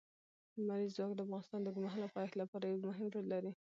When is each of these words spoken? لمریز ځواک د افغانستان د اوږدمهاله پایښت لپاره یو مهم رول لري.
لمریز 0.57 0.91
ځواک 0.97 1.11
د 1.15 1.19
افغانستان 1.25 1.59
د 1.61 1.65
اوږدمهاله 1.67 2.13
پایښت 2.15 2.35
لپاره 2.41 2.63
یو 2.65 2.85
مهم 2.89 3.07
رول 3.13 3.25
لري. 3.33 3.51